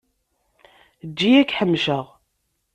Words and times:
Eǧǧ-iyi 1.03 1.37
ad 1.41 1.45
k-ḥemceɣ. 1.49 2.05